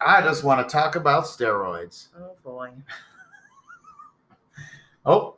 [0.00, 2.08] I just want to talk about steroids.
[2.18, 2.70] Oh boy.
[5.06, 5.36] Oh,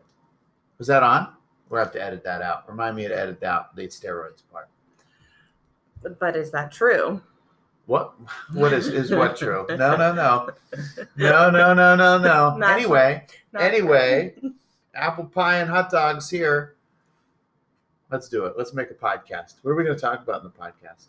[0.79, 1.29] was that on?
[1.69, 2.69] We'll have to edit that out.
[2.69, 4.69] Remind me to edit out the steroids part.
[6.19, 7.21] But is that true?
[7.87, 8.15] What?
[8.53, 9.67] What is is what true?
[9.69, 10.49] No, no, no,
[11.17, 12.57] no, no, no, no, no.
[12.57, 14.35] Not Anyway, Not Anyway.
[14.95, 16.75] apple pie and hot dogs here.
[18.11, 18.55] Let's do it.
[18.59, 19.57] Let's make a podcast.
[19.63, 21.07] What are we going to talk about in the podcast?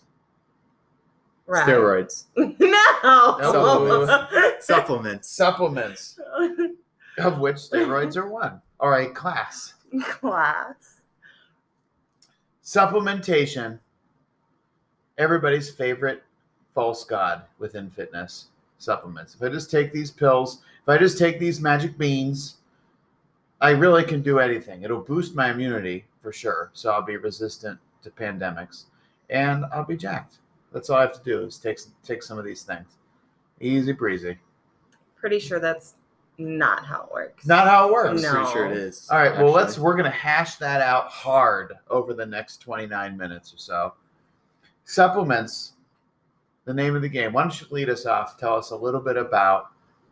[1.48, 1.68] Right.
[1.68, 2.26] Steroids,
[2.60, 4.58] No.
[4.60, 5.30] supplements.
[5.30, 6.20] Supplements,
[7.18, 8.62] of which steroids are one.
[8.80, 9.74] All right, class.
[10.04, 11.02] Class.
[12.64, 13.80] Supplementation.
[15.18, 16.24] Everybody's favorite
[16.74, 18.48] false god within fitness
[18.78, 19.36] supplements.
[19.36, 22.58] If I just take these pills, if I just take these magic beans,
[23.60, 24.82] I really can do anything.
[24.84, 26.72] It'll boost my immunity for sure.
[26.74, 28.86] So I'll be resistant to pandemics
[29.30, 30.38] and I'll be jacked.
[30.72, 32.98] That's all I have to do is take take some of these things.
[33.60, 34.38] Easy breezy.
[35.16, 35.96] Pretty sure that's
[36.38, 37.46] not how it works.
[37.46, 38.22] Not how it works.
[38.22, 38.32] No.
[38.34, 39.08] Pretty sure it is.
[39.12, 43.54] All right, well, let's we're gonna hash that out hard over the next 29 minutes
[43.54, 43.94] or so.
[44.86, 45.74] Supplements,
[46.66, 47.34] the name of the game.
[47.34, 48.38] Why don't you lead us off?
[48.38, 49.68] Tell us a little bit about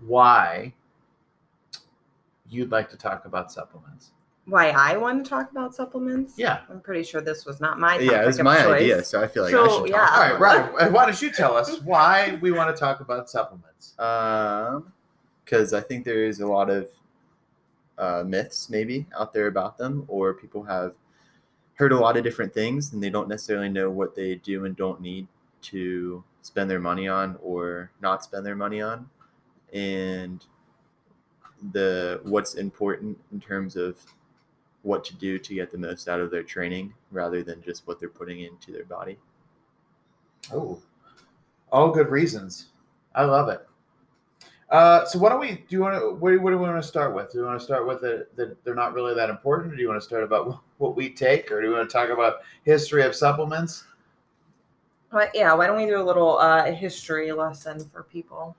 [0.06, 0.74] why
[2.50, 4.12] you'd like to talk about supplements.
[4.50, 6.34] Why I want to talk about supplements?
[6.38, 6.62] Yeah.
[6.70, 8.12] I'm pretty sure this was not my idea.
[8.12, 8.82] Yeah, it was topic of my choice.
[8.82, 10.10] idea, so I feel like I So, should yeah.
[10.12, 10.92] All right, right.
[10.92, 13.96] Why don't you tell us why we want to talk about supplements?
[14.00, 14.94] Um,
[15.44, 16.90] because I think there is a lot of
[17.98, 20.94] uh, myths maybe out there about them, or people have
[21.74, 24.76] heard a lot of different things and they don't necessarily know what they do and
[24.76, 25.28] don't need
[25.62, 29.10] to spend their money on or not spend their money on,
[29.74, 30.46] and
[31.74, 33.98] the what's important in terms of
[34.84, 38.00] what to do to get the most out of their training rather than just what
[38.00, 39.18] they're putting into their body.
[40.54, 40.82] Oh,
[41.72, 42.68] all good reasons.
[43.14, 43.68] I love it.
[44.70, 45.64] Uh, so why don't we do?
[45.70, 47.32] You want to what, do- what do we want to start with?
[47.32, 49.82] Do you want to start with it that they're not really that important, or do
[49.82, 52.38] you want to start about what we take, or do you want to talk about
[52.64, 53.86] history of supplements?
[55.12, 58.56] But yeah, why don't we do a little uh, history lesson for people?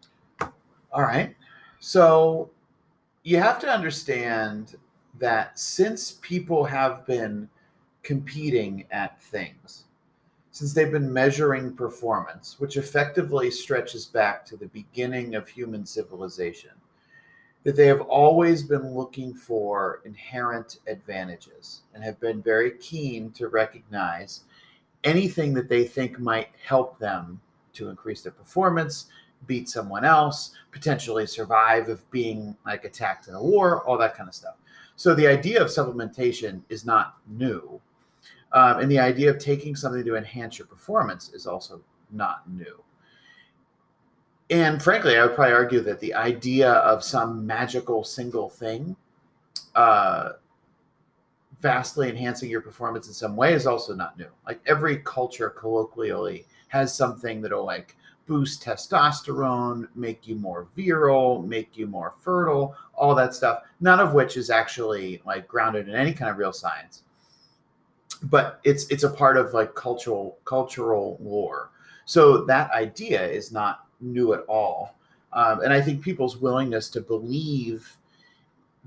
[0.92, 1.36] All right.
[1.78, 2.50] So
[3.22, 4.74] you have to understand
[5.20, 7.48] that since people have been
[8.02, 9.84] competing at things,
[10.50, 16.70] since they've been measuring performance, which effectively stretches back to the beginning of human civilization,
[17.62, 23.48] that they have always been looking for inherent advantages and have been very keen to
[23.48, 24.44] recognize
[25.04, 27.40] anything that they think might help them
[27.74, 29.06] to increase their performance,
[29.46, 34.28] beat someone else, potentially survive of being like attacked in a war, all that kind
[34.28, 34.54] of stuff.
[35.00, 37.80] So the idea of supplementation is not new.
[38.52, 41.80] Um, and the idea of taking something to enhance your performance is also
[42.10, 42.84] not new.
[44.50, 48.94] And frankly, I would probably argue that the idea of some magical single thing
[49.74, 50.32] uh,
[51.62, 54.28] vastly enhancing your performance in some way is also not new.
[54.46, 57.96] Like every culture colloquially has something that'll like
[58.26, 63.62] boost testosterone, make you more virile, make you more fertile, all that stuff.
[63.80, 67.02] None of which is actually like grounded in any kind of real science.
[68.22, 71.70] But it's it's a part of like cultural cultural lore.
[72.04, 74.96] So that idea is not new at all.
[75.32, 77.96] Um, and I think people's willingness to believe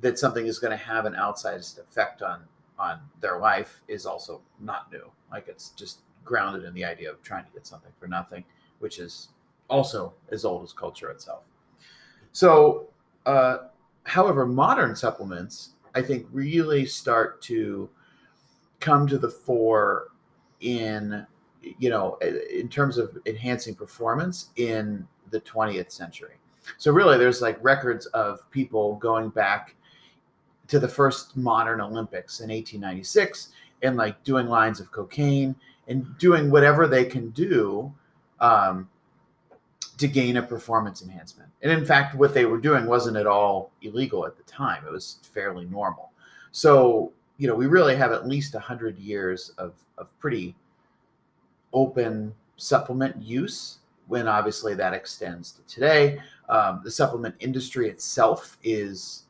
[0.01, 2.43] that something is going to have an outsized effect on
[2.77, 5.09] on their life is also not new.
[5.31, 8.43] Like it's just grounded in the idea of trying to get something for nothing,
[8.79, 9.29] which is
[9.69, 11.43] also as old as culture itself.
[12.31, 12.87] So,
[13.25, 13.69] uh,
[14.03, 17.89] however, modern supplements, I think, really start to
[18.79, 20.09] come to the fore
[20.61, 21.25] in,
[21.61, 22.17] you know,
[22.51, 26.35] in terms of enhancing performance in the 20th century.
[26.77, 29.75] So, really, there's like records of people going back
[30.67, 33.49] to the first modern Olympics in 1896
[33.81, 35.55] and like doing lines of cocaine
[35.87, 37.93] and doing whatever they can do
[38.39, 38.89] um,
[40.03, 41.49] to gain a performance enhancement.
[41.61, 44.91] And in fact, what they were doing wasn't at all illegal at the time, it
[44.91, 46.11] was fairly normal.
[46.51, 50.55] So, you know, we really have at least 100 years of, of pretty
[51.71, 53.77] open supplement use
[54.07, 56.19] when obviously that extends to today.
[56.49, 59.23] Um, the supplement industry itself is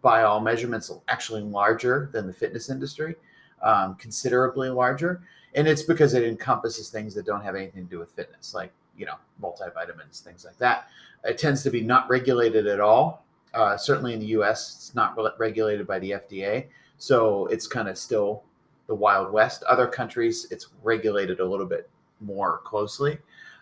[0.00, 3.16] by all measurements actually larger than the fitness industry
[3.62, 5.20] um, considerably larger
[5.54, 8.72] and it's because it encompasses things that don't have anything to do with fitness like
[8.96, 10.88] you know multivitamins things like that.
[11.24, 13.24] It tends to be not regulated at all.
[13.54, 16.66] Uh, certainly in the us it's not re- regulated by the fda
[16.98, 18.42] so it's kind of still
[18.86, 19.62] the wild west.
[19.64, 21.88] Other countries it's regulated a little bit
[22.20, 23.18] more closely.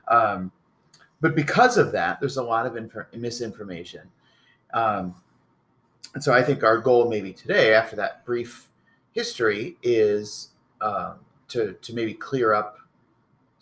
[0.08, 0.52] Um,
[1.20, 4.02] but because of that, there's a lot of infor- misinformation.
[4.72, 5.14] Um,
[6.14, 8.69] and so I think our goal maybe today, after that brief
[9.12, 10.50] history, is
[10.81, 11.14] um,
[11.48, 12.78] to to maybe clear up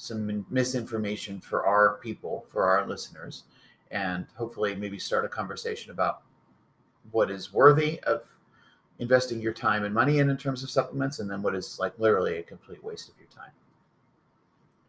[0.02, 3.44] some misinformation for our people, for our listeners,
[3.92, 6.22] and hopefully maybe start a conversation about
[7.12, 8.24] what is worthy of
[8.98, 11.96] investing your time and money in in terms of supplements, and then what is like
[12.00, 13.52] literally a complete waste of your time.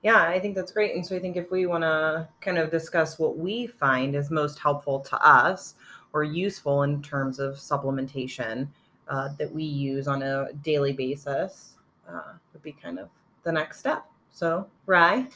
[0.02, 0.96] Yeah, I think that's great.
[0.96, 4.32] And so I think if we want to kind of discuss what we find is
[4.32, 5.76] most helpful to us
[6.12, 8.68] or useful in terms of supplementation
[9.08, 11.76] uh, that we use on a daily basis,
[12.10, 13.10] uh, would be kind of
[13.44, 14.06] the next step.
[14.34, 15.28] So, Rye?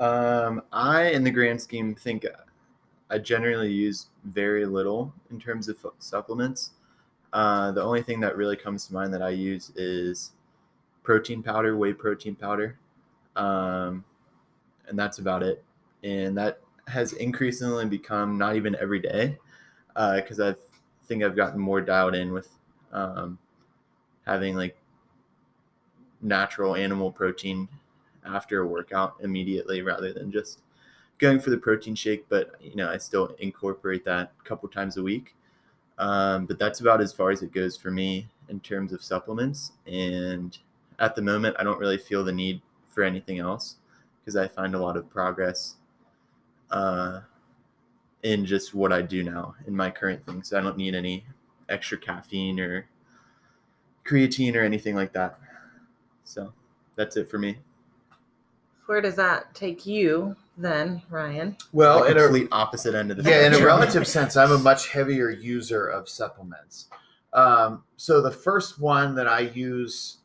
[0.00, 2.24] Um, I, in the grand scheme, think
[3.10, 6.70] I generally use very little in terms of supplements.
[7.34, 10.32] Uh, the only thing that really comes to mind that I use is
[11.02, 12.78] protein powder, whey protein powder,
[13.36, 14.02] um,
[14.88, 15.62] and that's about it.
[16.02, 19.36] And that has increasingly become not even every day,
[19.88, 22.48] because uh, I think I've gotten more dialed in with
[22.90, 23.38] um,
[24.24, 24.78] having like
[26.22, 27.68] natural animal protein
[28.24, 30.60] after a workout immediately rather than just
[31.18, 32.28] going for the protein shake.
[32.28, 35.34] But you know, I still incorporate that a couple times a week.
[35.98, 39.72] Um, but that's about as far as it goes for me in terms of supplements.
[39.86, 40.56] And
[40.98, 43.76] at the moment, I don't really feel the need for anything else
[44.20, 45.76] because I find a lot of progress
[46.70, 47.20] uh,
[48.22, 50.48] in just what I do now in my current things.
[50.48, 51.24] So I don't need any
[51.68, 52.86] extra caffeine or
[54.04, 55.38] creatine or anything like that.
[56.24, 56.52] So
[56.96, 57.58] that's it for me.
[58.86, 61.56] Where does that take you then, Ryan?
[61.72, 64.52] Well, the in complete a, opposite end of the yeah, in a relative sense, I'm
[64.52, 66.88] a much heavier user of supplements.
[67.32, 70.18] Um, so the first one that I use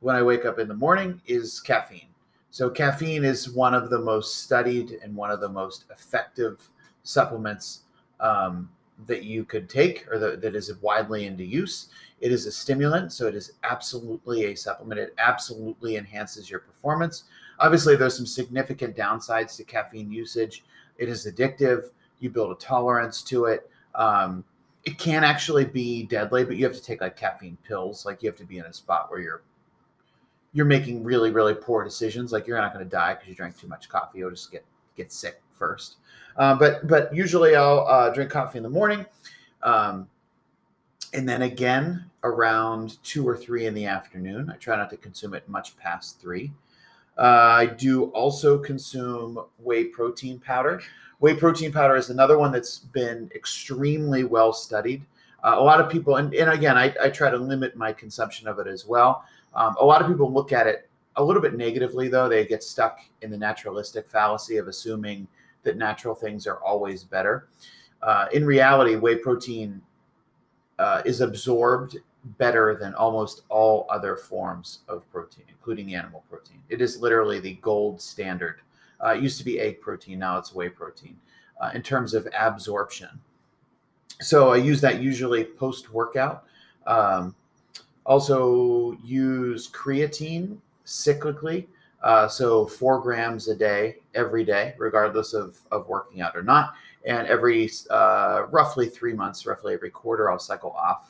[0.00, 2.08] when I wake up in the morning is caffeine.
[2.50, 6.68] So caffeine is one of the most studied and one of the most effective
[7.02, 7.82] supplements
[8.18, 8.70] um,
[9.06, 11.88] that you could take or the, that is widely into use.
[12.20, 15.00] It is a stimulant, so it is absolutely a supplement.
[15.00, 17.24] It absolutely enhances your performance.
[17.60, 20.64] Obviously, there's some significant downsides to caffeine usage.
[20.98, 21.90] It is addictive.
[22.18, 23.70] You build a tolerance to it.
[23.94, 24.44] Um,
[24.84, 28.06] it can actually be deadly, but you have to take like caffeine pills.
[28.06, 29.42] Like you have to be in a spot where you're
[30.52, 32.32] you're making really really poor decisions.
[32.32, 34.20] Like you're not going to die because you drank too much coffee.
[34.20, 34.64] You'll just get
[34.96, 35.96] get sick first.
[36.36, 39.04] Uh, but but usually I'll uh, drink coffee in the morning,
[39.62, 40.08] um,
[41.12, 44.50] and then again around two or three in the afternoon.
[44.50, 46.52] I try not to consume it much past three.
[47.20, 50.80] Uh, I do also consume whey protein powder.
[51.18, 55.04] Whey protein powder is another one that's been extremely well studied.
[55.44, 58.48] Uh, a lot of people, and, and again, I, I, try to limit my consumption
[58.48, 59.24] of it as well.
[59.54, 62.28] Um, a lot of people look at it a little bit negatively, though.
[62.28, 65.28] They get stuck in the naturalistic fallacy of assuming
[65.62, 67.48] that natural things are always better.
[68.02, 69.82] Uh, in reality, whey protein
[70.78, 71.98] uh, is absorbed
[72.38, 76.60] better than almost all other forms of protein, including animal protein.
[76.68, 78.60] It is literally the gold standard.
[79.02, 81.16] Uh, it used to be egg protein, now it's whey protein
[81.60, 83.08] uh, in terms of absorption.
[84.20, 86.44] So I use that usually post workout.
[86.86, 87.34] Um,
[88.04, 91.66] also, use creatine cyclically.
[92.02, 96.74] Uh, so four grams a day, every day, regardless of, of working out or not.
[97.06, 101.09] And every uh, roughly three months, roughly every quarter, I'll cycle off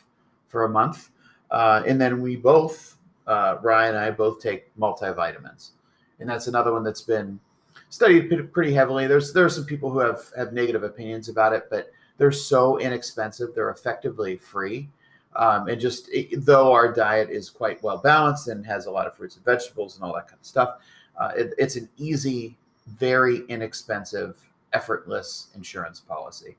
[0.50, 1.10] for a month.
[1.50, 5.70] Uh, and then we both, uh, Ryan and I, both take multivitamins.
[6.18, 7.40] And that's another one that's been
[7.88, 9.06] studied pretty heavily.
[9.06, 12.78] There's there are some people who have have negative opinions about it, but they're so
[12.78, 13.54] inexpensive.
[13.54, 14.90] They're effectively free.
[15.36, 19.06] Um, and just it, though our diet is quite well balanced and has a lot
[19.06, 20.78] of fruits and vegetables and all that kind of stuff,
[21.18, 22.58] uh, it, it's an easy,
[22.98, 24.38] very inexpensive,
[24.72, 26.56] effortless insurance policy.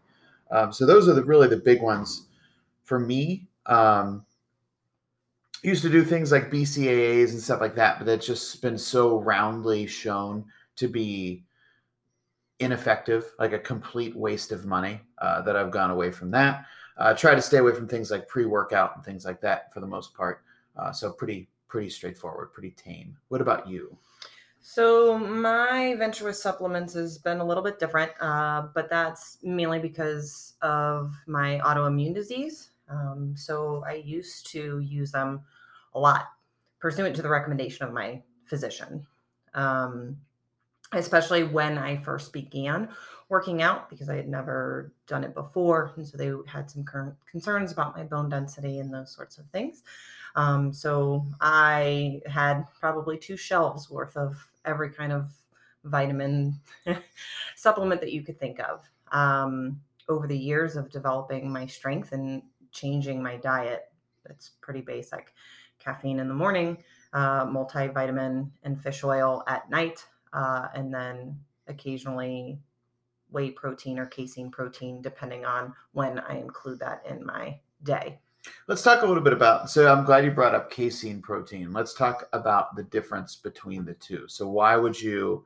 [0.52, 2.28] Um, so those are the really the big ones
[2.84, 3.46] for me.
[3.66, 4.26] Um,
[5.64, 9.20] used to do things like BCAAs and stuff like that, but that's just been so
[9.20, 10.46] roundly shown
[10.78, 11.44] to be
[12.60, 16.66] ineffective, like a complete waste of money, uh, that I've gone away from that.
[16.98, 19.88] Uh, try to stay away from things like pre-workout and things like that for the
[19.88, 20.44] most part.
[20.76, 23.18] Uh, so pretty pretty straightforward, pretty tame.
[23.30, 23.98] What about you?
[24.60, 29.80] So my venture with supplements has been a little bit different, uh, but that's mainly
[29.80, 32.71] because of my autoimmune disease.
[32.92, 35.42] Um, so I used to use them
[35.94, 36.28] a lot,
[36.80, 39.06] pursuant to the recommendation of my physician.
[39.54, 40.18] Um,
[40.94, 42.90] especially when I first began
[43.30, 45.94] working out because I had never done it before.
[45.96, 49.46] And so they had some current concerns about my bone density and those sorts of
[49.48, 49.84] things.
[50.36, 55.30] Um, so I had probably two shelves worth of every kind of
[55.86, 56.60] vitamin
[57.56, 58.84] supplement that you could think of.
[59.14, 59.80] Um,
[60.10, 62.42] over the years of developing my strength and
[62.72, 63.92] changing my diet,
[64.30, 65.34] it's pretty basic
[65.80, 66.78] caffeine in the morning,
[67.14, 72.60] uh, multivitamin and fish oil at night, uh, and then occasionally
[73.32, 78.20] whey protein or casein protein, depending on when I include that in my day.
[78.68, 79.70] Let's talk a little bit about.
[79.70, 81.72] So I'm glad you brought up casein protein.
[81.72, 84.28] Let's talk about the difference between the two.
[84.28, 85.46] So why would you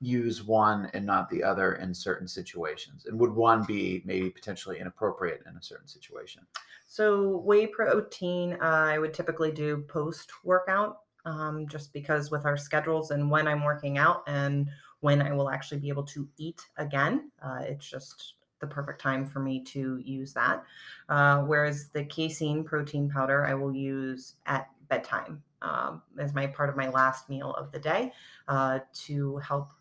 [0.00, 3.06] use one and not the other in certain situations?
[3.06, 6.42] And would one be maybe potentially inappropriate in a certain situation?
[6.86, 12.56] So whey protein, uh, I would typically do post workout, um, just because with our
[12.56, 14.68] schedules and when I'm working out and
[15.00, 19.24] when I will actually be able to eat again, uh, it's just the perfect time
[19.24, 20.62] for me to use that.
[21.08, 26.68] Uh, whereas the casein protein powder, I will use at bedtime um, as my part
[26.68, 28.12] of my last meal of the day
[28.48, 29.72] uh, to help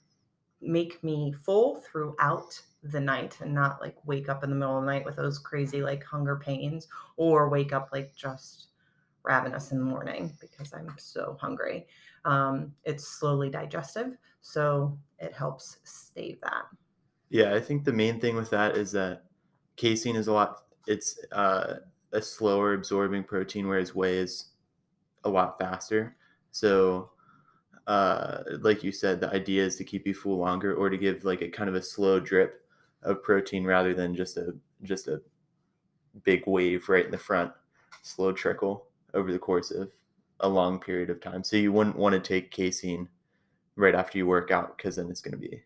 [0.61, 4.85] make me full throughout the night and not like wake up in the middle of
[4.85, 6.87] the night with those crazy like hunger pains
[7.17, 8.67] or wake up like just
[9.23, 11.87] ravenous in the morning because I'm so hungry.
[12.25, 16.65] Um, it's slowly digestive, so it helps stave that.
[17.29, 19.23] Yeah, I think the main thing with that is that
[19.75, 20.63] casein is a lot.
[20.87, 21.75] It's uh,
[22.11, 24.45] a slower absorbing protein, whereas whey is
[25.23, 26.15] a lot faster.
[26.51, 27.11] So,
[27.87, 31.23] uh, like you said, the idea is to keep you full longer, or to give
[31.25, 32.65] like a kind of a slow drip
[33.03, 35.21] of protein rather than just a just a
[36.23, 37.51] big wave right in the front,
[38.01, 39.91] slow trickle over the course of
[40.41, 41.43] a long period of time.
[41.43, 43.07] So you wouldn't want to take casein
[43.75, 45.63] right after you work out because then it's going to be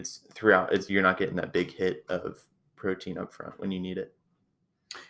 [0.00, 2.40] it's throughout it's you're not getting that big hit of
[2.76, 4.14] protein up front when you need it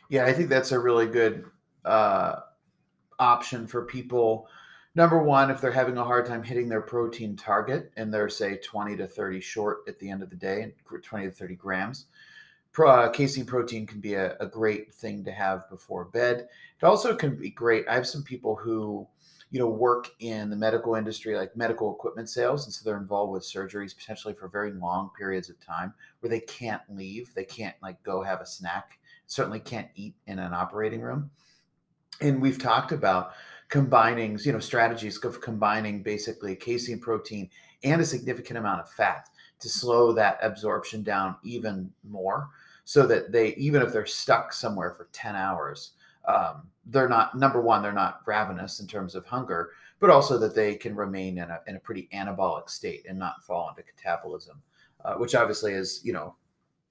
[0.08, 1.44] yeah i think that's a really good
[1.84, 2.40] uh,
[3.18, 4.46] option for people
[4.94, 8.56] number one if they're having a hard time hitting their protein target and they're say
[8.56, 12.06] 20 to 30 short at the end of the day 20 to 30 grams
[12.72, 16.46] Pro, uh, casein protein can be a, a great thing to have before bed.
[16.80, 19.06] It also can be great i have some people who
[19.50, 23.32] you know work in the medical industry like medical equipment sales and so they're involved
[23.32, 27.74] with surgeries potentially for very long periods of time where they can't leave they can't
[27.82, 31.30] like go have a snack certainly can't eat in an operating room.
[32.20, 33.32] And we've talked about
[33.70, 37.48] combining you know strategies of combining basically casein protein
[37.84, 39.28] and a significant amount of fat
[39.60, 42.48] to slow that absorption down even more
[42.84, 45.92] so that they even if they're stuck somewhere for 10 hours
[46.26, 50.54] um, they're not number one they're not ravenous in terms of hunger but also that
[50.54, 54.56] they can remain in a, in a pretty anabolic state and not fall into catabolism
[55.04, 56.34] uh, which obviously is you know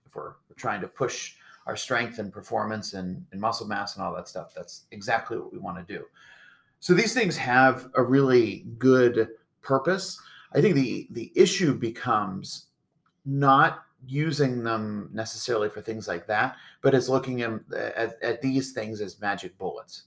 [0.06, 1.36] if we're, we're, trying to push
[1.68, 5.52] our strength and performance and, and muscle mass and all that stuff that's exactly what
[5.52, 6.06] we want to do
[6.80, 9.30] so these things have a really good
[9.62, 10.20] purpose
[10.54, 12.68] i think the the issue becomes
[13.26, 18.72] not using them necessarily for things like that, but it's looking at, at, at these
[18.72, 20.04] things as magic bullets.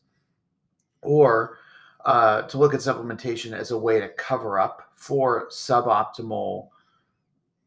[1.02, 1.58] Or
[2.04, 6.68] uh, to look at supplementation as a way to cover up for suboptimal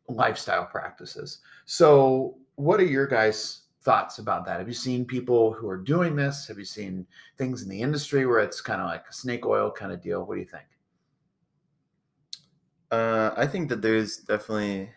[0.07, 1.39] lifestyle practices.
[1.65, 4.57] So, what are your guys' thoughts about that?
[4.57, 6.47] Have you seen people who are doing this?
[6.47, 7.05] Have you seen
[7.37, 10.25] things in the industry where it's kind of like a snake oil kind of deal?
[10.25, 10.65] What do you think?
[12.91, 14.89] Uh, I think that there's definitely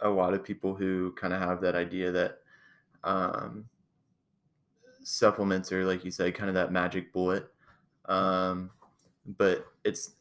[0.00, 2.38] a lot of people who kind of have that idea that
[3.02, 3.64] um,
[5.02, 7.48] supplements are, like you said, kind of that magic bullet.
[8.04, 8.70] Um,
[9.38, 10.12] but it's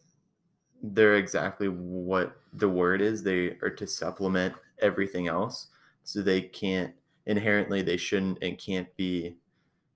[0.81, 3.23] they're exactly what the word is.
[3.23, 5.67] They are to supplement everything else,
[6.03, 6.93] so they can't
[7.25, 9.35] inherently they shouldn't and can't be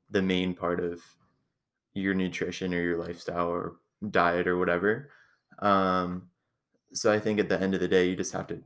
[0.09, 1.01] the main part of
[1.93, 3.75] your nutrition or your lifestyle or
[4.09, 5.09] diet or whatever.
[5.59, 6.29] Um,
[6.93, 8.62] so I think at the end of the day, you just have to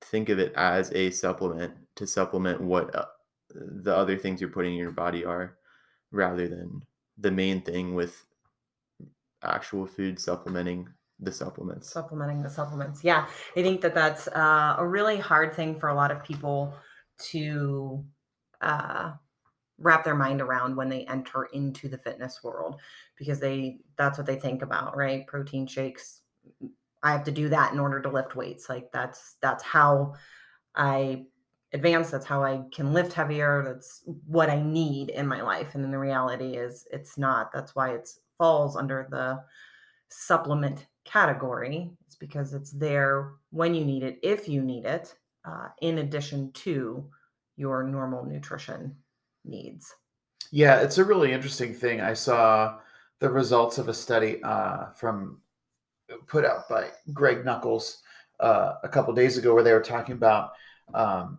[0.00, 3.04] think of it as a supplement to supplement what uh,
[3.54, 5.56] the other things you're putting in your body are
[6.12, 6.82] rather than
[7.18, 8.24] the main thing with
[9.42, 10.88] actual food supplementing
[11.20, 15.78] the supplements supplementing the supplements yeah i think that that's uh, a really hard thing
[15.78, 16.74] for a lot of people
[17.18, 18.04] to
[18.60, 19.12] uh,
[19.78, 22.80] wrap their mind around when they enter into the fitness world
[23.16, 26.22] because they that's what they think about right protein shakes
[27.02, 28.68] I have to do that in order to lift weights.
[28.68, 30.14] Like that's that's how
[30.74, 31.26] I
[31.72, 32.10] advance.
[32.10, 33.62] That's how I can lift heavier.
[33.64, 35.74] That's what I need in my life.
[35.74, 37.52] And then the reality is it's not.
[37.52, 39.40] That's why it falls under the
[40.08, 41.90] supplement category.
[42.06, 45.14] It's because it's there when you need it, if you need it,
[45.48, 47.04] uh, in addition to
[47.56, 48.94] your normal nutrition
[49.44, 49.94] needs.
[50.50, 52.00] Yeah, it's a really interesting thing.
[52.00, 52.78] I saw
[53.20, 55.40] the results of a study uh, from
[56.26, 58.02] put out by Greg Nuckols
[58.40, 60.52] uh, a couple days ago, where they were talking about
[60.94, 61.38] um,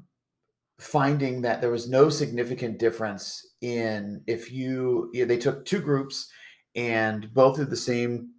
[0.80, 6.32] finding that there was no significant difference in if you they took two groups
[6.76, 8.30] and both did the same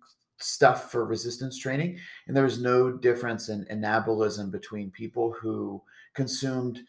[0.43, 5.81] stuff for resistance training and there was no difference in anabolism between people who
[6.15, 6.81] consumed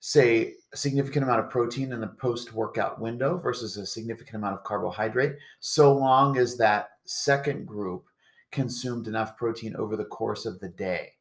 [0.00, 4.54] say a significant amount of protein in the post workout window versus a significant amount
[4.54, 8.04] of carbohydrate so long as that second group
[8.50, 11.12] consumed enough protein over the course of the day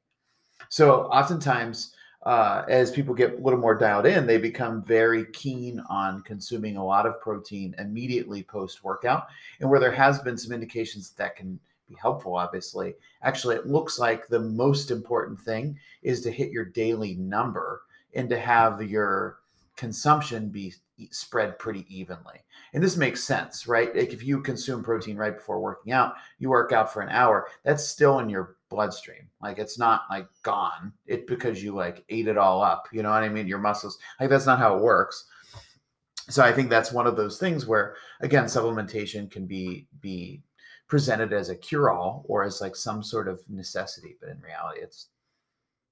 [0.70, 5.80] so oftentimes uh, as people get a little more dialed in, they become very keen
[5.90, 9.28] on consuming a lot of protein immediately post workout.
[9.60, 14.00] And where there has been some indications that can be helpful, obviously, actually, it looks
[14.00, 17.82] like the most important thing is to hit your daily number
[18.14, 19.40] and to have your
[19.76, 20.74] consumption be
[21.12, 22.40] spread pretty evenly.
[22.74, 23.94] And this makes sense, right?
[23.96, 27.48] Like if you consume protein right before working out, you work out for an hour,
[27.64, 29.30] that's still in your bloodstream.
[29.42, 30.94] Like it's not like gone.
[31.06, 32.88] It because you like ate it all up.
[32.92, 33.48] You know what I mean?
[33.48, 33.98] Your muscles.
[34.20, 35.26] Like that's not how it works.
[36.30, 40.42] So I think that's one of those things where again supplementation can be be
[40.88, 44.82] presented as a cure all or as like some sort of necessity, but in reality
[44.82, 45.10] it's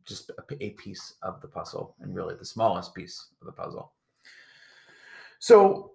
[0.05, 3.93] just a, a piece of the puzzle and really the smallest piece of the puzzle.
[5.39, 5.91] So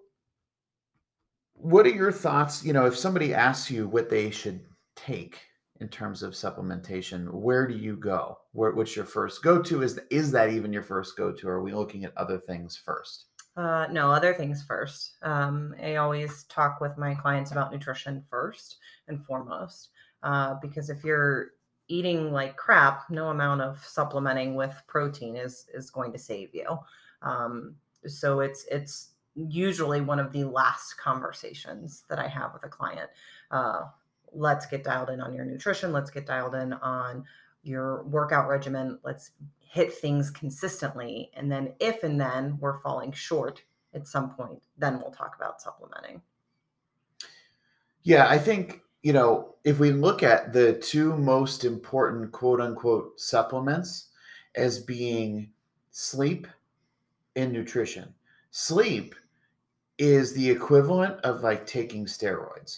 [1.53, 4.61] what are your thoughts, you know, if somebody asks you what they should
[4.95, 5.39] take
[5.79, 8.37] in terms of supplementation where do you go?
[8.51, 11.61] Where, what's your first go to is is that even your first go to are
[11.61, 15.17] we looking at other things first uh, no other things first.
[15.21, 18.77] Um, i always talk with my clients about nutrition first
[19.07, 19.89] and foremost
[20.23, 21.51] uh, because if you're
[21.87, 26.77] eating like crap no amount of supplementing with protein is is going to save you.
[27.21, 27.75] Um,
[28.07, 33.09] so it's it's usually one of the last conversations that i have with a client.
[33.51, 33.83] Uh,
[34.31, 35.91] let's get dialed in on your nutrition.
[35.91, 37.25] Let's get dialed in on
[37.63, 43.61] your workout regimen let's hit things consistently and then if and then we're falling short
[43.93, 46.21] at some point then we'll talk about supplementing.
[48.03, 53.19] Yeah i think you know if we look at the two most important quote unquote
[53.19, 54.09] supplements
[54.55, 55.49] as being
[55.91, 56.47] sleep
[57.35, 58.13] and nutrition.
[58.51, 59.15] Sleep
[59.97, 62.77] is the equivalent of like taking steroids.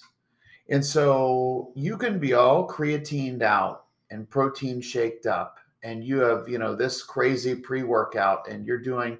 [0.69, 6.47] And so you can be all creatined out and protein shaked up, and you have,
[6.47, 9.17] you know, this crazy pre workout, and you're doing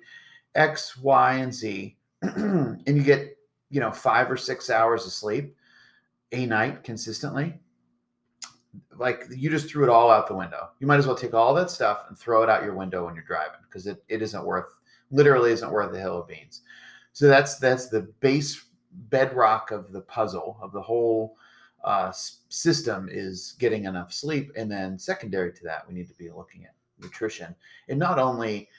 [0.56, 3.38] X, Y, and Z, and you get,
[3.70, 5.56] you know, five or six hours of sleep
[6.32, 7.60] a night consistently.
[8.96, 10.70] Like you just threw it all out the window.
[10.80, 13.16] You might as well take all that stuff and throw it out your window when
[13.16, 16.62] you're driving because it, it isn't worth, literally isn't worth the hill of beans.
[17.14, 18.66] So that's that's the base
[19.10, 21.38] bedrock of the puzzle of the whole
[21.84, 22.12] uh,
[22.50, 24.52] system is getting enough sleep.
[24.56, 27.56] And then, secondary to that, we need to be looking at nutrition
[27.90, 28.70] and not only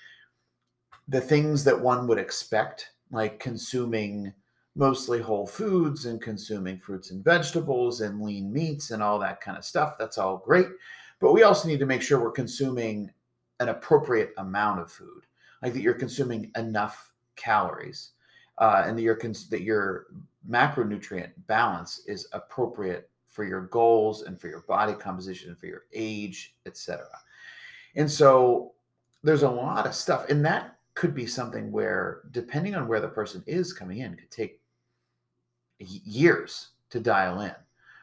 [1.09, 4.33] the things that one would expect, like consuming
[4.75, 9.59] mostly whole foods and consuming fruits and vegetables and lean meats and all that kind
[9.59, 9.97] of stuff.
[9.99, 10.69] That's all great.
[11.21, 13.11] But we also need to make sure we're consuming
[13.61, 15.27] an appropriate amount of food,
[15.63, 18.13] like that you're consuming enough calories
[18.59, 19.19] uh, and that your
[19.51, 20.07] that your
[20.49, 26.55] macronutrient balance is appropriate for your goals and for your body composition, for your age,
[26.67, 27.07] etc.
[27.95, 28.73] And so
[29.23, 33.09] there's a lot of stuff, and that could be something where, depending on where the
[33.09, 34.61] person is coming in, could take
[35.79, 37.55] years to dial in,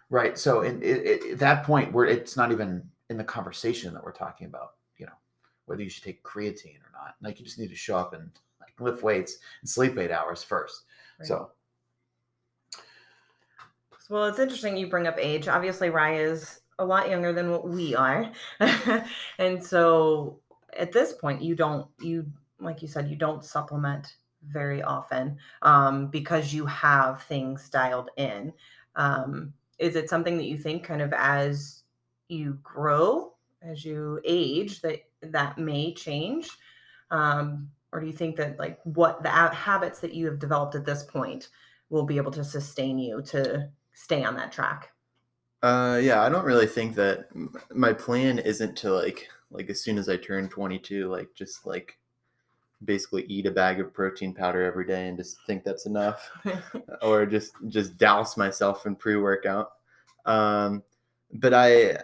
[0.09, 0.37] right?
[0.37, 4.47] So, in, at that point, where it's not even in the conversation that we're talking
[4.47, 5.13] about, you know,
[5.65, 7.15] whether you should take creatine or not.
[7.21, 10.43] Like, you just need to show up and like lift weights and sleep eight hours
[10.43, 10.83] first.
[11.19, 11.27] Right.
[11.27, 11.51] So,
[14.09, 15.47] well, it's interesting you bring up age.
[15.47, 18.31] Obviously, Rye is a lot younger than what we are,
[19.39, 20.39] and so
[20.77, 22.25] at this point, you don't you
[22.59, 24.15] like you said you don't supplement
[24.47, 28.53] very often um, because you have things dialed in.
[28.95, 31.83] Um, is it something that you think kind of as
[32.27, 36.49] you grow, as you age, that that may change?
[37.11, 40.85] Um, or do you think that like what the habits that you have developed at
[40.85, 41.49] this point
[41.89, 43.67] will be able to sustain you to
[43.99, 44.91] stay on that track?
[45.61, 47.27] Uh yeah i don't really think that
[47.75, 51.97] my plan isn't to like like as soon as i turn 22 like just like
[52.85, 56.31] basically eat a bag of protein powder every day and just think that's enough
[57.01, 59.71] or just just douse myself in pre-workout.
[60.25, 60.81] Um
[61.33, 61.97] but i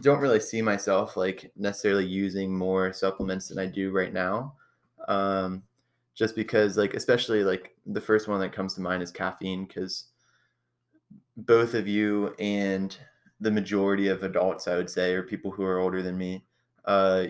[0.00, 4.54] don't really see myself like necessarily using more supplements than i do right now
[5.08, 5.62] um,
[6.14, 10.06] just because like especially like the first one that comes to mind is caffeine because
[11.46, 12.96] both of you and
[13.40, 16.44] the majority of adults, I would say, or people who are older than me,
[16.84, 17.26] uh,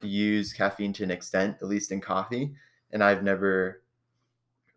[0.00, 2.52] use caffeine to an extent, at least in coffee.
[2.92, 3.82] And I've never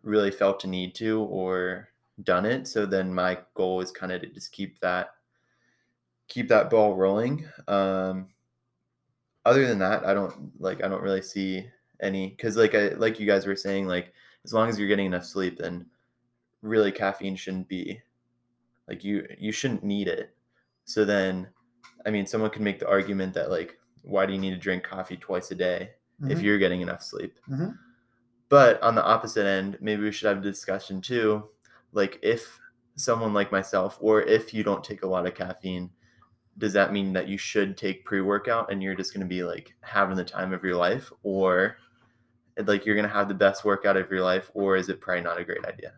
[0.02, 1.88] really felt a need to or
[2.24, 2.66] done it.
[2.66, 5.10] So then my goal is kind of to just keep that
[6.28, 7.46] keep that ball rolling.
[7.68, 8.28] Um,
[9.44, 11.66] other than that, I don't like I don't really see
[12.00, 14.12] any because like I like you guys were saying like
[14.44, 15.86] as long as you're getting enough sleep, then
[16.62, 18.00] really caffeine shouldn't be
[18.88, 20.34] like you you shouldn't need it.
[20.84, 21.48] So then,
[22.04, 24.82] I mean, someone could make the argument that like why do you need to drink
[24.82, 25.90] coffee twice a day
[26.20, 26.32] mm-hmm.
[26.32, 27.38] if you're getting enough sleep?
[27.48, 27.70] Mm-hmm.
[28.48, 31.48] But on the opposite end, maybe we should have a discussion too.
[31.92, 32.58] Like if
[32.96, 35.90] someone like myself, or if you don't take a lot of caffeine,
[36.58, 39.74] does that mean that you should take pre-workout and you're just going to be like
[39.80, 41.78] having the time of your life or
[42.66, 45.22] like you're going to have the best workout of your life or is it probably
[45.22, 45.92] not a great idea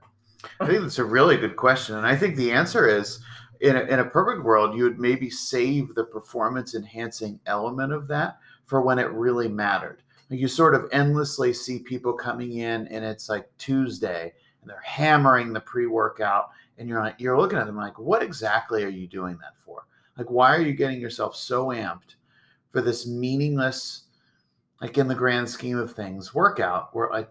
[0.61, 3.21] i think that's a really good question and i think the answer is
[3.61, 8.09] in a, in a perfect world you would maybe save the performance enhancing element of
[8.09, 10.03] that for when it really mattered.
[10.31, 15.53] You sort of endlessly see people coming in and it's like tuesday and they're hammering
[15.53, 19.39] the pre-workout and you're like you're looking at them like what exactly are you doing
[19.39, 19.87] that for?
[20.17, 22.17] Like, why are you getting yourself so amped
[22.73, 24.05] for this meaningless,
[24.81, 27.31] like in the grand scheme of things, workout where like,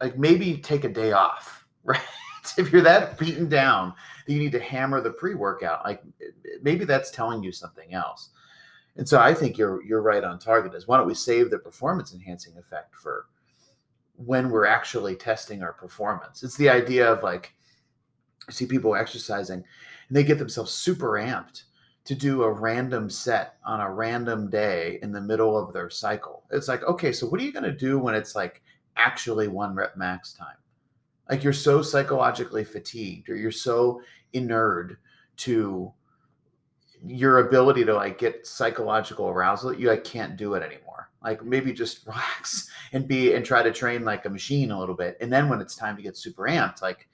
[0.00, 2.00] like maybe take a day off, right?
[2.58, 3.94] if you're that beaten down,
[4.26, 5.84] you need to hammer the pre-workout.
[5.84, 6.02] Like
[6.62, 8.30] maybe that's telling you something else.
[8.96, 10.74] And so I think you're you're right on target.
[10.74, 13.26] Is why don't we save the performance enhancing effect for
[14.16, 16.42] when we're actually testing our performance?
[16.42, 17.54] It's the idea of like
[18.48, 19.62] I see people exercising
[20.08, 21.64] and they get themselves super amped
[22.04, 26.44] to do a random set on a random day in the middle of their cycle.
[26.52, 28.62] It's like, okay, so what are you going to do when it's like
[28.96, 30.56] actually one rep max time?
[31.28, 34.00] Like you're so psychologically fatigued or you're so
[34.32, 34.98] inured
[35.38, 35.92] to
[37.04, 41.10] your ability to like get psychological arousal, you like can't do it anymore.
[41.22, 44.94] Like maybe just relax and be and try to train like a machine a little
[44.94, 45.16] bit.
[45.20, 47.08] And then when it's time to get super amped, like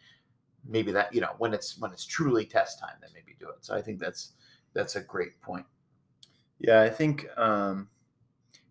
[0.69, 3.57] maybe that you know when it's when it's truly test time then maybe do it
[3.61, 4.33] so i think that's
[4.75, 5.67] that's a great point
[6.59, 7.89] yeah i think um,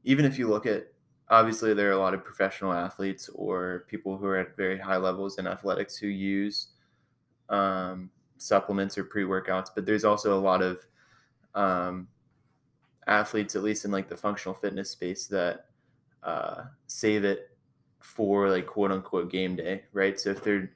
[0.03, 0.87] even if you look at
[1.31, 4.97] obviously there are a lot of professional athletes or people who are at very high
[4.97, 6.67] levels in athletics who use
[7.49, 10.85] um, supplements or pre-workouts but there's also a lot of
[11.55, 12.07] um,
[13.07, 15.67] athletes at least in like the functional fitness space that
[16.23, 17.57] uh, save it
[17.99, 20.19] for like quote unquote game day right?
[20.19, 20.71] So if they're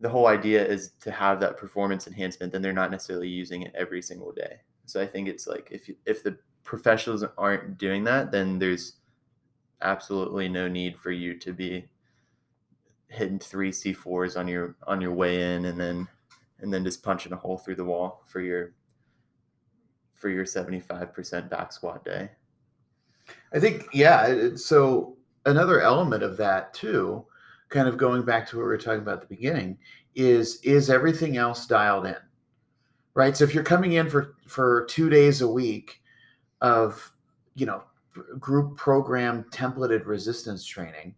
[0.00, 3.72] the whole idea is to have that performance enhancement then they're not necessarily using it
[3.74, 4.60] every single day.
[4.86, 8.94] So i think it's like if if the professionals aren't doing that then there's
[9.82, 11.88] absolutely no need for you to be
[13.08, 16.08] hitting three c4s on your on your way in and then
[16.60, 18.72] and then just punching a hole through the wall for your
[20.14, 22.30] for your 75% back squat day.
[23.52, 27.24] I think yeah so another element of that too
[27.68, 29.78] kind of going back to what we were talking about at the beginning
[30.14, 32.16] is is everything else dialed in
[33.14, 33.36] right?
[33.36, 36.00] So if you're coming in for for two days a week
[36.60, 37.12] of
[37.54, 37.82] you know
[38.38, 41.14] group program templated resistance training.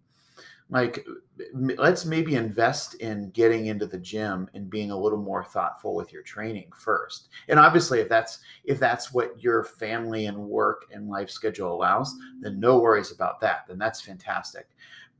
[0.70, 1.04] Like
[1.52, 6.12] let's maybe invest in getting into the gym and being a little more thoughtful with
[6.12, 7.28] your training first.
[7.48, 12.16] And obviously if that's if that's what your family and work and life schedule allows
[12.40, 14.68] then no worries about that then that's fantastic.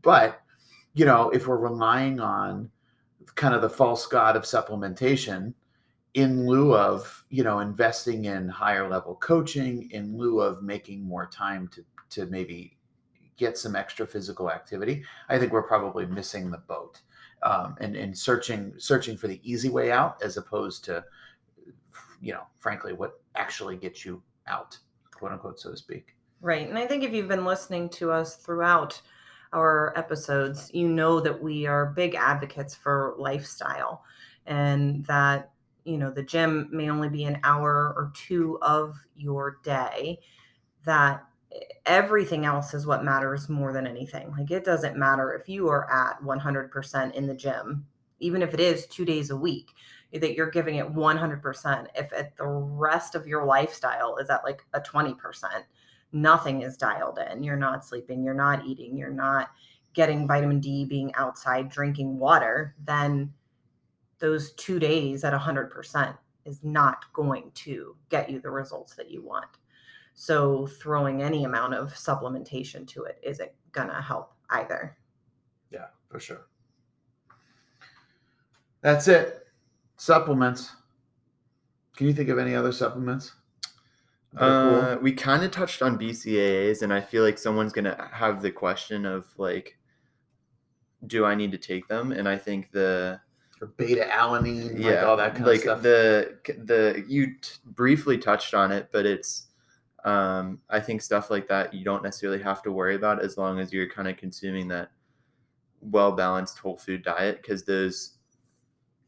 [0.02, 0.40] But
[0.94, 2.70] you know, if we're relying on
[3.34, 5.52] kind of the false god of supplementation
[6.14, 11.26] in lieu of, you know, investing in higher level coaching, in lieu of making more
[11.26, 12.76] time to to maybe
[13.36, 17.00] get some extra physical activity, I think we're probably missing the boat.
[17.42, 21.04] Um, and, and searching searching for the easy way out as opposed to
[22.22, 24.78] you know frankly what actually gets you out
[25.12, 28.36] quote unquote so to speak right and i think if you've been listening to us
[28.36, 28.98] throughout
[29.54, 34.04] our episodes, you know that we are big advocates for lifestyle
[34.46, 35.50] and that,
[35.84, 40.18] you know, the gym may only be an hour or two of your day,
[40.84, 41.24] that
[41.86, 44.32] everything else is what matters more than anything.
[44.36, 47.86] Like it doesn't matter if you are at 100% in the gym,
[48.20, 49.70] even if it is two days a week,
[50.12, 51.86] that you're giving it 100%.
[51.94, 55.16] If it, the rest of your lifestyle is at like a 20%,
[56.12, 57.42] nothing is dialed in.
[57.42, 59.50] You're not sleeping, you're not eating, you're not
[59.92, 63.32] getting vitamin D, being outside, drinking water, then
[64.18, 69.22] those two days at 100% is not going to get you the results that you
[69.22, 69.46] want.
[70.14, 74.96] So, throwing any amount of supplementation to it isn't going to help either.
[75.70, 76.46] Yeah, for sure.
[78.80, 79.46] That's it.
[79.96, 80.70] Supplements.
[81.96, 83.32] Can you think of any other supplements?
[84.34, 84.80] that are cool?
[84.80, 88.50] Uh, we kind of touched on BCAAs, and I feel like someone's gonna have the
[88.50, 89.78] question of like,
[91.06, 92.12] do I need to take them?
[92.12, 93.20] And I think the
[93.66, 95.82] beta alanine, yeah, like all that kind like of stuff.
[95.82, 99.48] the the you t- briefly touched on it, but it's
[100.04, 103.58] um, I think stuff like that you don't necessarily have to worry about as long
[103.58, 104.90] as you're kind of consuming that
[105.80, 108.18] well balanced whole food diet because those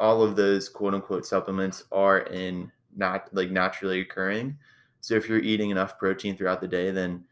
[0.01, 4.57] all of those quote unquote supplements are in not like naturally occurring.
[5.01, 7.25] So if you're eating enough protein throughout the day, then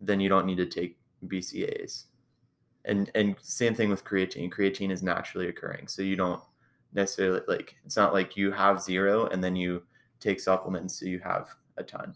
[0.00, 2.04] then you don't need to take BCAAs.
[2.84, 4.50] And and same thing with creatine.
[4.50, 6.42] Creatine is naturally occurring, so you don't
[6.94, 9.82] necessarily like it's not like you have zero and then you
[10.20, 12.14] take supplements so you have a ton.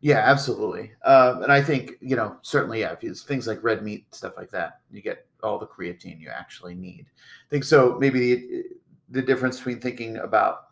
[0.00, 0.92] Yeah, absolutely.
[1.04, 4.34] Um, and I think you know certainly, yeah, if it's things like red meat stuff
[4.36, 7.06] like that, you get all the creatine you actually need.
[7.08, 7.96] I think so.
[7.98, 8.64] Maybe the,
[9.10, 10.66] the difference between thinking about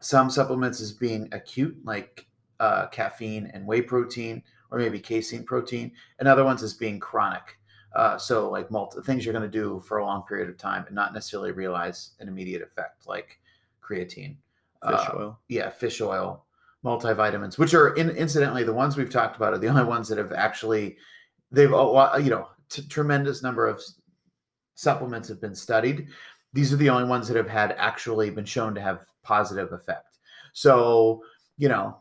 [0.00, 2.26] some supplements as being acute, like
[2.60, 7.58] uh, caffeine and whey protein, or maybe casein protein, and other ones as being chronic.
[7.94, 10.84] Uh, so like multi things you're going to do for a long period of time
[10.86, 13.38] and not necessarily realize an immediate effect, like
[13.82, 14.36] creatine,
[14.86, 15.38] Fish uh, oil.
[15.48, 16.44] yeah, fish oil,
[16.84, 20.18] multivitamins, which are in, incidentally the ones we've talked about are the only ones that
[20.18, 20.96] have actually
[21.52, 23.80] they've all you know t- tremendous number of
[24.74, 26.08] supplements have been studied.
[26.52, 30.18] These are the only ones that have had actually been shown to have positive effect.
[30.52, 31.22] So
[31.58, 31.98] you know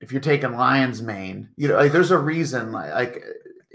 [0.00, 3.24] if you're taking lion's mane, you know like there's a reason like, like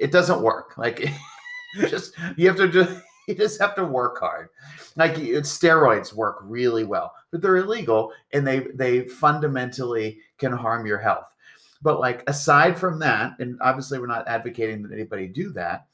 [0.04, 0.78] it doesn't work.
[0.78, 1.10] Like
[1.88, 4.50] just you have to just you just have to work hard.
[4.98, 11.00] Like steroids work really well, but they're illegal and they they fundamentally can harm your
[11.00, 11.34] health.
[11.82, 15.88] But like aside from that, and obviously we're not advocating that anybody do that.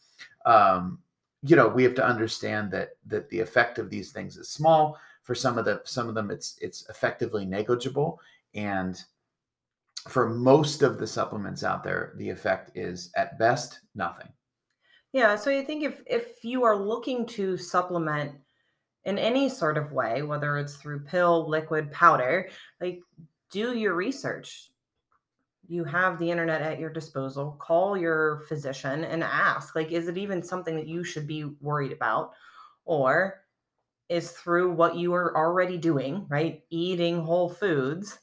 [0.45, 0.99] Um,
[1.43, 4.97] you know, we have to understand that that the effect of these things is small.
[5.23, 8.19] For some of the some of them, it's it's effectively negligible,
[8.55, 8.99] and
[10.07, 14.29] for most of the supplements out there, the effect is at best nothing.
[15.11, 18.33] Yeah, so I think if if you are looking to supplement
[19.05, 23.01] in any sort of way, whether it's through pill, liquid, powder, like
[23.51, 24.71] do your research.
[25.67, 27.55] You have the internet at your disposal.
[27.59, 31.91] Call your physician and ask, like, is it even something that you should be worried
[31.91, 32.31] about?
[32.85, 33.43] Or
[34.09, 36.63] is through what you are already doing, right?
[36.71, 38.17] Eating whole foods,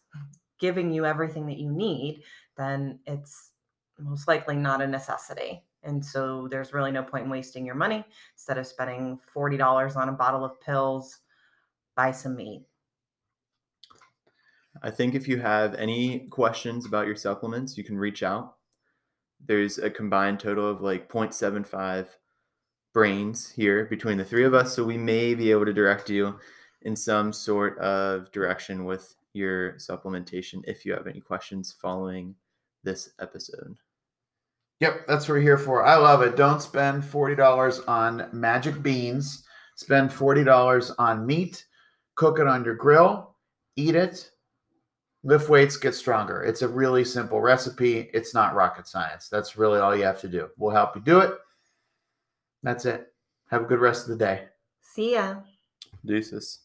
[0.59, 2.23] giving you everything that you need,
[2.57, 3.51] then it's
[3.99, 5.63] most likely not a necessity.
[5.83, 8.05] And so there's really no point in wasting your money.
[8.35, 11.21] Instead of spending $40 on a bottle of pills,
[11.95, 12.65] buy some meat.
[14.83, 18.57] I think if you have any questions about your supplements, you can reach out.
[19.45, 22.09] There's a combined total of like 0.75
[22.93, 26.39] brains here between the three of us, so we may be able to direct you
[26.83, 32.35] in some sort of direction with your supplementation if you have any questions following
[32.83, 33.77] this episode.
[34.81, 35.85] Yep, that's what we're here for.
[35.85, 36.37] I love it.
[36.37, 39.45] Don't spend $40 on magic beans.
[39.77, 41.65] Spend $40 on meat.
[42.15, 43.35] Cook it on your grill.
[43.77, 44.31] Eat it.
[45.23, 46.43] Lift weights, get stronger.
[46.43, 48.11] It's a really simple recipe.
[48.15, 49.29] It's not rocket science.
[49.29, 50.49] That's really all you have to do.
[50.57, 51.33] We'll help you do it.
[52.63, 53.13] That's it.
[53.51, 54.45] Have a good rest of the day.
[54.83, 55.37] See ya.
[56.05, 56.61] Deuces.